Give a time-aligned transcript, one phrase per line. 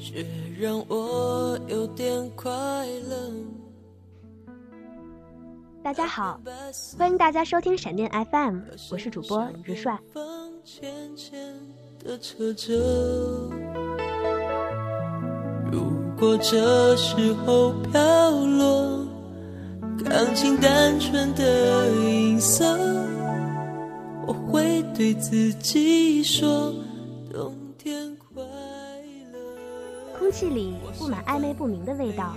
[0.00, 0.24] 却
[0.58, 2.50] 让我有点快
[3.08, 3.30] 乐。
[5.82, 6.40] 大家好，
[6.98, 8.60] 欢迎大家收听闪电 FM，
[8.90, 9.98] 我是主播直帅。
[12.04, 12.72] 的扯着，
[15.70, 19.06] 如果这时候飘落，
[20.04, 22.64] 钢琴单纯的音色，
[24.26, 26.72] 我会对自己说，
[27.32, 28.42] 冬天快
[29.32, 30.18] 乐。
[30.18, 32.34] 空气里布满暧昧不明的味道，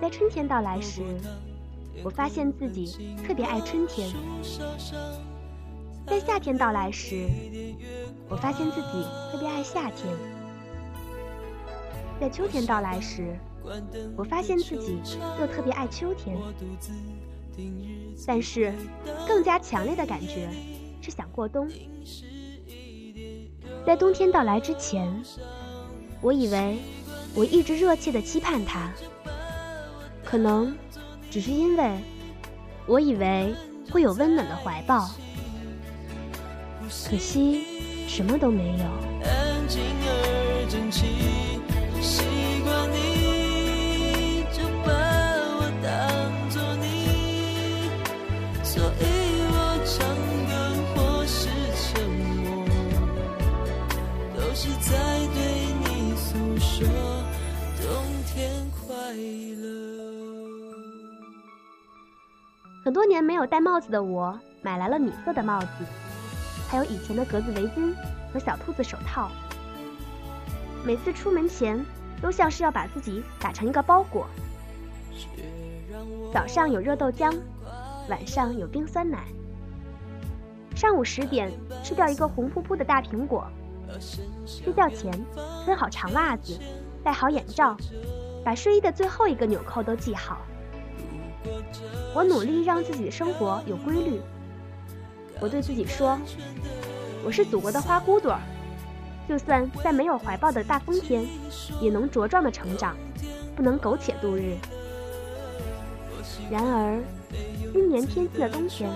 [0.00, 1.02] 在春天到来时，
[2.02, 4.08] 我发现自己特别爱春天；
[6.06, 7.28] 在夏天到来时，
[8.28, 10.12] 我发现自己特别爱夏天；
[12.20, 13.38] 在秋天到来时，
[14.16, 14.98] 我发现自己
[15.40, 16.36] 又特别爱秋天。
[18.26, 18.74] 但是，
[19.26, 20.48] 更加强烈的感觉
[21.00, 21.68] 是想过冬。
[23.86, 25.22] 在冬天到来之前，
[26.20, 26.78] 我以为
[27.34, 28.92] 我一直热切的期盼它，
[30.24, 30.76] 可能。
[31.30, 31.96] 只是因为，
[32.88, 33.54] 我以为
[33.92, 35.08] 会有温暖的怀抱，
[37.08, 37.64] 可惜
[38.08, 38.84] 什么都没有。
[39.24, 41.06] 安静而整齐，
[42.00, 42.22] 习
[42.62, 44.90] 惯你就把
[45.58, 45.88] 我当
[46.50, 46.84] 作你，
[48.64, 49.02] 所以
[49.50, 49.54] 我
[49.86, 49.96] 唱
[50.46, 50.52] 歌
[50.94, 51.88] 或是沉
[52.44, 52.46] 默，
[54.36, 54.90] 都是在
[55.34, 55.38] 对
[55.80, 56.86] 你诉说
[57.80, 57.82] 冬
[58.26, 58.36] 天
[58.86, 59.64] 快乐。
[62.84, 65.66] 很多年没有戴帽子的我，买来了米色的帽子，
[66.70, 67.92] 还有以前的格子围巾
[68.32, 69.28] 和小兔子手套。
[70.84, 71.84] 每次出门前，
[72.22, 74.28] 都像是要把自己打成一个包裹。
[76.32, 77.36] 早上有热豆浆，
[78.08, 79.24] 晚上有冰酸奶。
[80.76, 81.50] 上午十点
[81.82, 83.44] 吃掉一个红扑扑的大苹果。
[84.46, 85.12] 睡觉前
[85.64, 86.56] 穿好长袜子，
[87.02, 87.76] 戴好眼罩，
[88.44, 90.38] 把睡衣的最后一个纽扣都系好。
[92.14, 94.20] 我努力让自己的生活有规律。
[95.40, 96.18] 我对自己说
[97.24, 98.40] ：“我是祖国的花骨朵儿，
[99.26, 101.26] 就算在没有怀抱的大风天，
[101.80, 102.94] 也能茁壮的成长，
[103.56, 104.56] 不能苟且度日。”
[106.50, 107.00] 然而，
[107.72, 108.90] 今年天气的冬天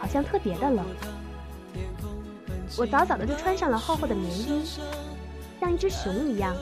[0.00, 0.84] 好像特别的冷。
[2.76, 4.62] 我早早的就穿上了厚厚的棉衣，
[5.60, 6.56] 像一只熊一样，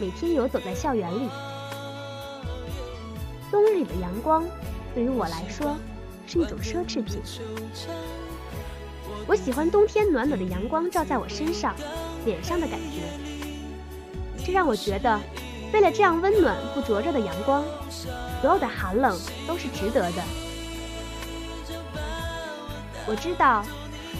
[0.00, 1.28] 每天游走在校园里。
[3.50, 4.44] 冬日里的阳光。
[4.94, 5.76] 对于我来说，
[6.26, 7.20] 是一种奢侈品。
[9.26, 11.74] 我喜欢冬天暖暖的阳光照在我身上、
[12.24, 13.02] 脸上的感觉，
[14.44, 15.20] 这让我觉得，
[15.72, 17.64] 为了这样温暖不灼热的阳光，
[18.40, 20.22] 所有的寒冷都是值得的。
[23.06, 23.64] 我知道，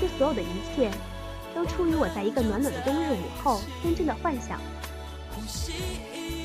[0.01, 0.91] 这所有的一切，
[1.55, 4.61] 都出于我在一个暖暖的冬日午后天真的幻想。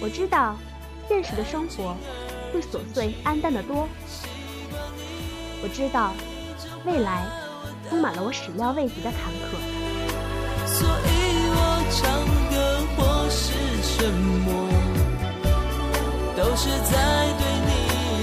[0.01, 0.55] 我知道，
[1.07, 1.95] 现实的生活。
[2.53, 3.89] 会琐碎暗淡的多。
[5.61, 6.13] 我知道，
[6.85, 7.25] 未来
[7.89, 9.57] 充满了我始料未及的坎坷。
[10.67, 11.09] 所以
[11.53, 11.59] 我
[11.91, 12.55] 唱歌
[12.95, 13.53] 或是
[13.83, 14.67] 沉默，
[16.35, 16.91] 都是在
[17.37, 17.69] 对你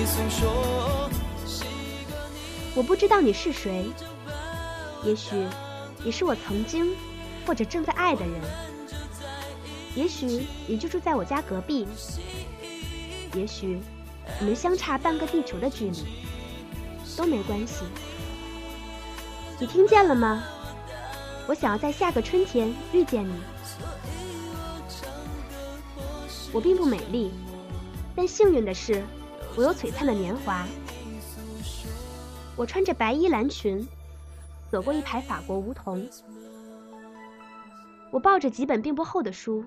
[0.06, 1.10] 诉说。
[2.74, 3.86] 我不知道你是谁，
[5.04, 5.46] 也许
[6.02, 6.94] 你是我曾经
[7.46, 8.34] 或者正在爱的人，
[9.94, 11.86] 也许你就住在我家隔壁，
[13.34, 13.80] 也许。
[14.40, 16.02] 我们相差半个地球的距离，
[17.14, 17.84] 都没关系。
[19.60, 20.42] 你听见了吗？
[21.46, 23.32] 我想要在下个春天遇见你。
[26.52, 27.32] 我并不美丽，
[28.16, 29.02] 但幸运的是，
[29.56, 30.66] 我有璀璨的年华。
[32.56, 33.86] 我穿着白衣蓝裙，
[34.70, 36.08] 走过一排法国梧桐。
[38.10, 39.64] 我抱着几本并不厚的书，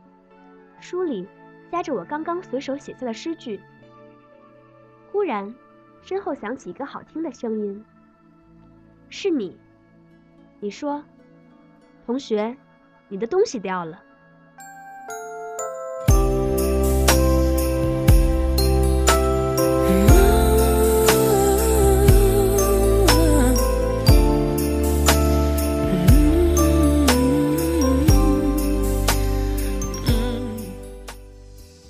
[0.80, 1.28] 书里
[1.72, 3.62] 夹着我刚刚随手写下的诗句。
[5.12, 5.54] 忽然，
[6.02, 7.86] 身后响起一个好听的声音
[9.10, 9.58] ：“是你。”
[10.60, 11.04] 你说
[12.06, 12.58] ：“同学，
[13.10, 14.04] 你的东西掉了。”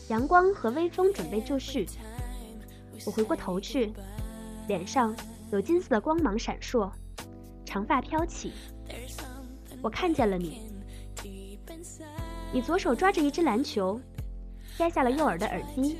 [0.09, 1.87] 阳光和微风准备就绪。
[3.05, 3.93] 我回过头去，
[4.67, 5.15] 脸上
[5.51, 6.91] 有金色的光芒闪烁，
[7.77, 8.53] 长发飘起。
[9.83, 10.63] 我看见了你，
[12.51, 14.01] 你左手抓着一只篮球，
[14.75, 15.99] 摘下了右耳的耳机。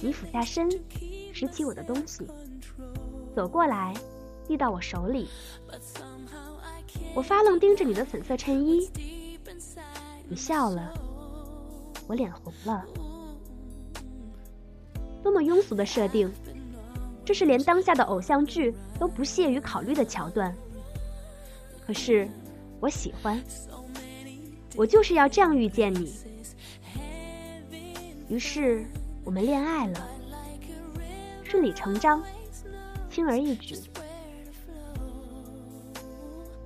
[0.00, 0.70] 你俯下身，
[1.32, 2.24] 拾起我的东西，
[3.34, 3.92] 走过来，
[4.46, 5.26] 递到我手里。
[7.16, 8.88] 我发愣盯着你的粉色衬衣，
[10.28, 10.94] 你笑了，
[12.06, 12.86] 我脸红了。
[15.20, 16.32] 多么庸俗的设定！
[17.24, 20.54] 这是连当下的偶像剧都不屑于考虑的桥段。
[21.86, 22.28] 可是，
[22.80, 23.42] 我喜欢。
[24.76, 26.14] 我就是要这样遇见你。
[28.28, 28.84] 于是，
[29.24, 30.08] 我们恋爱了，
[31.44, 32.22] 顺理成章，
[33.10, 33.76] 轻而易举。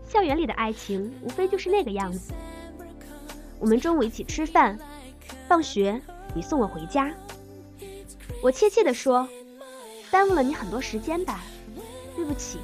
[0.09, 2.33] 校园里的爱情无非就是那个样子。
[3.59, 4.79] 我们中午一起吃饭，
[5.47, 6.01] 放学
[6.35, 7.13] 你送我回家。
[8.43, 9.29] 我怯怯地说
[10.11, 11.43] ：“耽误了你很多时间吧，
[12.17, 12.59] 对不起。”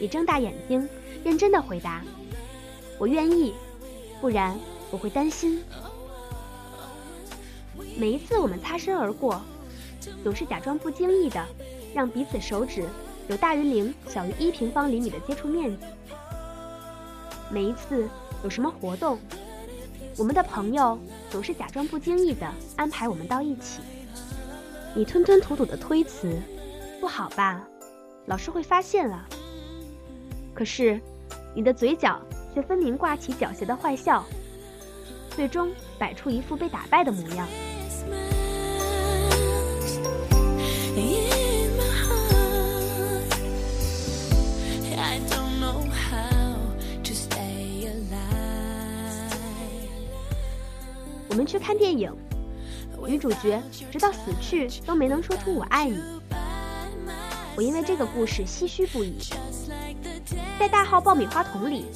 [0.00, 0.88] 你睁大眼睛，
[1.22, 2.02] 认真的回答
[2.98, 3.54] ：“我愿意，
[4.20, 4.58] 不然
[4.90, 5.62] 我会担心。”
[7.98, 9.40] 每一次我们擦身而过，
[10.24, 11.44] 总是假装不经意的，
[11.94, 12.88] 让彼此手指
[13.28, 15.84] 有大于零、小于一平方厘米的接触面积。
[17.50, 18.08] 每一次
[18.42, 19.18] 有什么活动，
[20.16, 20.98] 我们的朋友
[21.30, 23.80] 总是假装不经意的安排我们到一起。
[24.94, 26.36] 你吞吞吐吐的推辞，
[27.00, 27.64] 不好吧？
[28.26, 29.24] 老师会发现了。
[30.52, 31.00] 可是，
[31.54, 32.20] 你的嘴角
[32.52, 34.24] 却分明挂起狡黠的坏笑，
[35.30, 37.48] 最终摆出一副被打败的模样。
[51.28, 52.12] 我们去看电影。
[53.10, 53.60] 女主角
[53.90, 56.00] 直到死去都没能说出“我爱你”，
[57.58, 59.16] 我因为这个故事唏嘘不已。
[60.60, 61.86] 在大号爆米花桶里，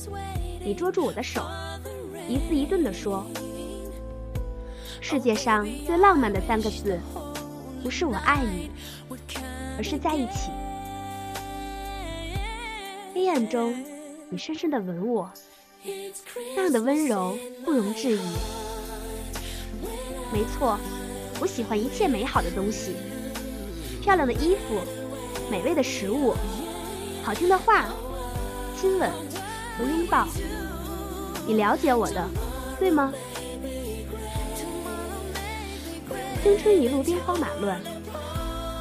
[0.60, 1.46] 你捉住我的手，
[2.28, 3.24] 一字一顿地说
[5.00, 6.98] ：“世界上最浪漫的三个字，
[7.80, 8.68] 不是我爱你，
[9.78, 10.50] 而是在一起。”
[13.14, 13.72] 黑暗中，
[14.30, 15.30] 你深深地吻我，
[16.56, 18.20] 那样的温柔不容置疑。
[20.32, 20.76] 没错，
[21.40, 22.94] 我喜欢一切美好的东西，
[24.00, 24.80] 漂亮的衣服，
[25.50, 26.34] 美味的食物，
[27.22, 27.86] 好听的话，
[28.80, 29.10] 亲吻
[29.76, 30.26] 和拥抱。
[31.46, 32.26] 你了解我的，
[32.78, 33.12] 对吗？
[36.42, 37.80] 青春一路兵荒马乱，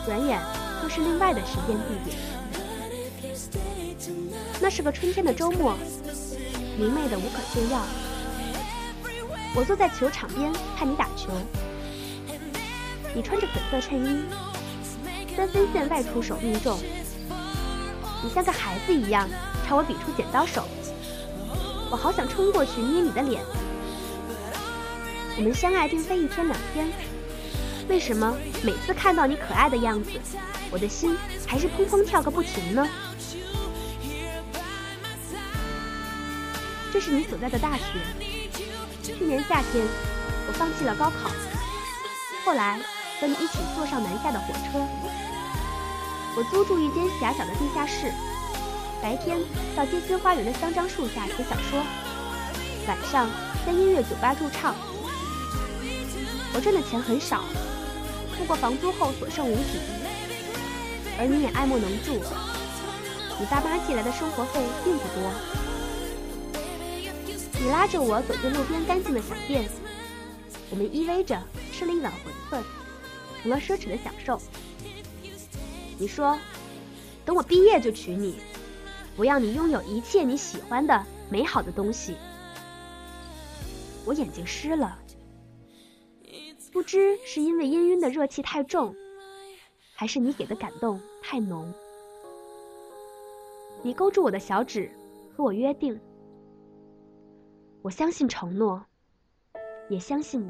[0.06, 0.40] 转眼
[0.84, 2.18] 又是另外的时间地点。
[4.62, 5.76] 那是个春天的周末，
[6.78, 7.82] 明媚的无可救药。
[9.56, 11.30] 我坐在球场边看你打球，
[13.16, 14.24] 你穿着粉色衬衣，
[15.36, 16.80] 三分线外出手命中，
[18.24, 19.30] 你像个孩子一样
[19.68, 20.68] 朝我比出剪刀手，
[21.92, 23.42] 我好想冲过去捏你的脸。
[25.38, 26.92] 我们相爱并非一天两天，
[27.88, 30.10] 为什么每次看到你可爱的样子，
[30.72, 32.88] 我的心还是砰砰跳个不停呢？
[36.92, 37.84] 这是你所在的大学。
[39.04, 39.86] 去年夏天，
[40.48, 41.30] 我放弃了高考，
[42.46, 42.80] 后来
[43.24, 44.86] 和你一起坐上南下的火车。
[46.36, 48.12] 我租住一间狭小的地下室，
[49.02, 49.40] 白天
[49.78, 51.82] 到街心花园的香樟树下写小说，
[52.86, 53.30] 晚上
[53.66, 54.76] 在音乐酒吧驻唱。
[56.54, 57.46] 我挣的钱很少，
[58.38, 59.80] 付过房租后所剩无几，
[61.18, 62.16] 而你也爱莫能助，
[63.40, 65.32] 你爸妈寄来的生活费并不多。
[67.54, 69.64] 你拉着我走进路边干净的小店，
[70.70, 72.12] 我们依偎着吃了一碗
[72.52, 72.62] 馄饨，
[73.44, 74.40] 成了奢侈的享受。
[76.00, 76.40] 你说，
[77.26, 78.40] 等我毕业就娶你，
[79.18, 82.16] 我要你拥有一切你喜欢的美好的东西。
[84.06, 84.98] 我眼睛湿了，
[86.72, 88.96] 不知是因为氤氲的热气太重，
[89.94, 91.72] 还是你给的感动太浓。
[93.82, 94.90] 你勾住我的小指，
[95.36, 96.00] 和我约定。
[97.82, 98.86] 我相信承诺，
[99.90, 100.50] 也相信你。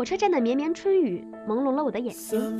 [0.00, 2.56] 火车站的绵绵春雨朦胧了我的眼睛。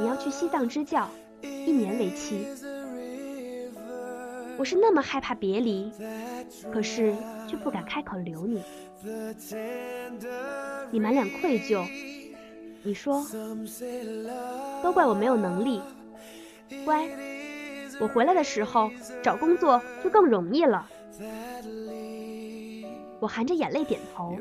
[0.00, 1.08] 你要去西藏支教，
[1.40, 2.48] 一年为期。
[4.56, 5.88] 我是那么害怕别离，
[6.72, 7.14] 可是
[7.46, 8.60] 却不敢开口留你。
[10.90, 11.86] 你满脸愧疚，
[12.82, 13.24] 你说，
[14.82, 15.80] 都怪我没有能力。
[16.84, 17.08] 乖。
[18.00, 18.90] 我回来的时候
[19.22, 20.88] 找工作就更容易了。
[23.20, 24.36] 我含着眼泪点头，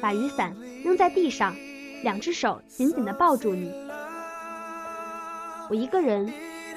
[0.00, 0.54] 把雨伞
[0.84, 1.54] 扔在地上，
[2.02, 3.72] 两只手紧紧地抱住你。
[5.70, 6.32] 我一个人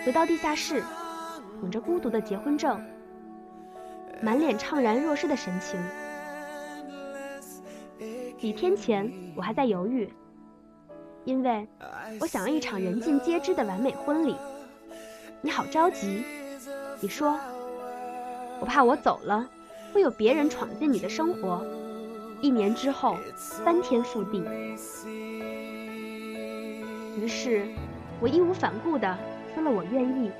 [0.05, 0.83] 回到地下室，
[1.59, 2.81] 捧着孤独的结婚证，
[4.21, 5.79] 满脸怅然若失的神情。
[8.39, 10.07] 几天前，我还在犹豫，
[11.25, 11.67] 因为
[12.19, 14.35] 我想要一场人尽皆知的完美婚礼。
[15.41, 16.23] 你好着急，
[17.01, 17.37] 你说，
[18.59, 19.49] 我怕我走了，
[19.93, 21.65] 会有别人闯进你的生活，
[22.41, 24.43] 一年之后翻天覆地。
[27.19, 27.65] 于是，
[28.19, 29.17] 我义无反顾地
[29.53, 30.31] 说了我愿意。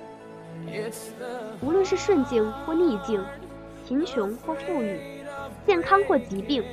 [1.62, 3.24] 无论是顺境或逆境，
[3.88, 5.00] 贫穷或富裕，
[5.66, 6.64] 健康或疾病，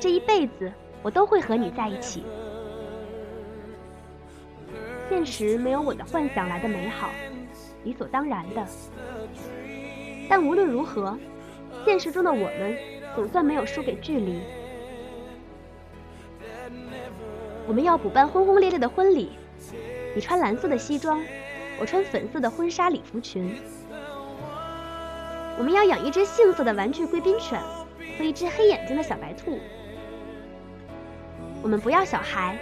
[0.00, 2.24] 这一辈子我都会和你在一起。
[5.08, 7.10] 现实没有我的幻想来的美好，
[7.84, 8.66] 理所当然的。
[10.28, 11.18] 但无论如何，
[11.84, 12.76] 现实中的我们
[13.14, 14.40] 总算没有输给距离。
[17.72, 19.30] 我们要补办轰轰烈烈的婚礼，
[20.14, 21.18] 你穿蓝色的西装。
[21.80, 23.56] 我穿粉色的婚纱礼服裙。
[25.56, 27.58] 我们要养一只杏色的玩具贵宾犬
[28.18, 29.58] 和一只黑眼睛的小白兔。
[31.62, 32.58] 我们不要小孩，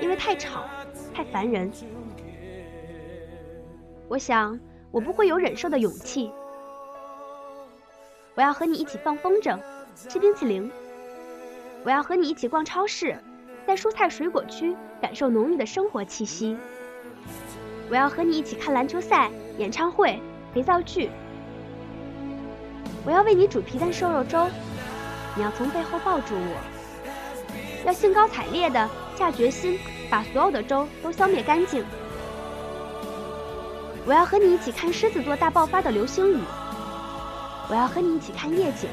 [0.00, 0.64] 因为太吵，
[1.14, 1.70] 太烦人。
[4.08, 4.58] 我想
[4.90, 6.32] 我不会有忍受的勇气。
[8.34, 9.56] 我要和你一起放风筝，
[9.94, 10.68] 吃冰淇淋。
[11.84, 13.16] 我要和你一起逛超市，
[13.70, 16.56] 在蔬菜水果区感受浓郁的生活气息。
[17.88, 20.20] 我要和你一起看篮球赛、演唱会、
[20.52, 21.08] 肥皂剧。
[23.06, 24.48] 我要为你煮皮蛋瘦肉粥，
[25.36, 26.60] 你要从背后抱住我，
[27.86, 29.78] 要兴高采烈的下决心
[30.10, 31.84] 把所有的粥都消灭干净。
[34.04, 36.42] 我要和你一起看狮子座大爆发的流星雨。
[37.68, 38.90] 我要和你一起看夜景。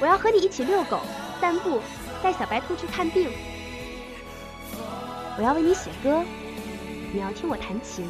[0.00, 1.00] 我要和你一起遛狗、
[1.42, 1.82] 散步，
[2.22, 3.30] 带小白兔去看病。
[5.36, 6.22] 我要为你写歌。
[7.10, 8.06] 你要听我弹琴，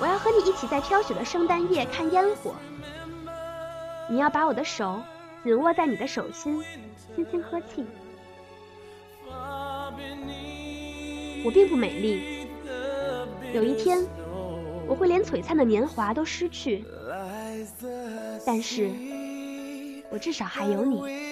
[0.00, 2.54] 我要和你一起在飘雪的圣诞夜看烟火。
[4.08, 5.02] 你要把我的手
[5.42, 6.62] 紧握在你的手心，
[7.16, 7.84] 轻轻呵气。
[11.44, 12.46] 我并不美丽，
[13.52, 14.06] 有一天
[14.86, 16.84] 我会连璀璨的年华都失去，
[18.46, 18.88] 但是
[20.10, 21.31] 我至少还有你。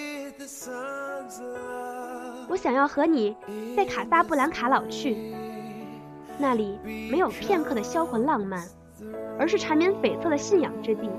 [2.47, 3.35] 我想要和你
[3.75, 5.33] 在卡萨布兰卡老去，
[6.37, 6.79] 那里
[7.11, 8.67] 没有片刻的销魂浪漫，
[9.39, 11.09] 而是缠绵悱恻的信仰之地。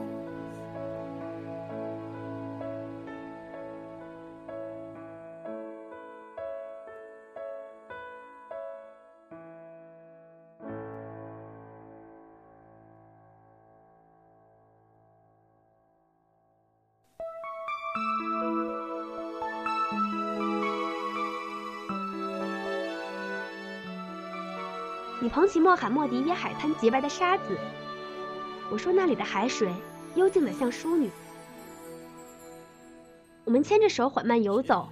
[25.22, 27.56] 你捧起莫罕默迪耶海滩洁白的沙子，
[28.72, 29.72] 我说那里的海水
[30.16, 31.08] 幽静的像淑女。
[33.44, 34.88] 我们牵着手缓慢游走，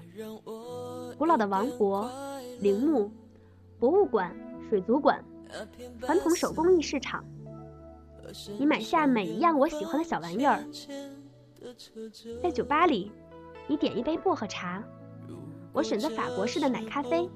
[1.19, 2.09] 古老的王国、
[2.61, 3.11] 陵墓、
[3.81, 4.33] 博物馆、
[4.69, 5.21] 水族馆、
[6.01, 7.25] 传统手工艺市场。
[8.57, 10.65] 你买下每一样我喜欢的小玩意儿。
[12.41, 13.11] 在酒吧里，
[13.67, 14.81] 你点一杯薄荷茶，
[15.73, 17.29] 我选择法国式的奶咖啡。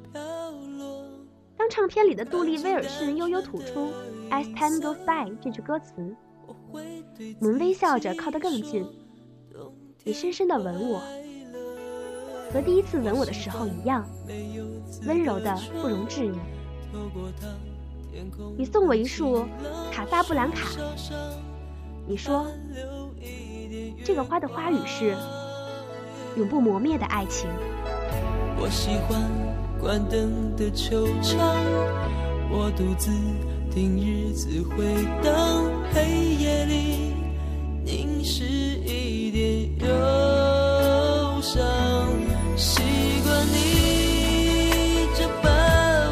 [1.65, 3.91] 当唱片里的杜丽·威尔逊悠悠吐出
[4.29, 6.15] “As time goes by” 这句歌词，
[7.41, 8.87] 我们微笑着靠得更近，
[10.05, 11.01] 你深深地吻我，
[12.53, 14.07] 和第一次吻我的时候一样，
[15.07, 16.33] 温柔的不容置疑。
[18.59, 19.47] 你送我一束
[19.91, 20.69] 卡萨布兰卡，
[22.07, 22.47] 你说
[24.05, 25.17] 这个花的花语是
[26.37, 27.49] 永不磨灭的爱情。
[28.61, 29.44] 我喜欢。
[29.85, 31.39] 关灯的球场，
[32.51, 33.11] 我独自
[33.71, 34.83] 听日子回
[35.23, 35.63] 荡，
[35.93, 37.13] 黑夜里
[37.85, 41.63] 凝视一点忧伤。
[42.57, 42.81] 习
[43.25, 45.51] 惯你就把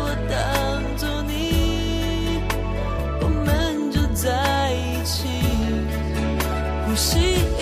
[0.02, 2.42] 我当作你，
[3.22, 5.28] 我们就在一起，
[6.84, 7.61] 呼吸。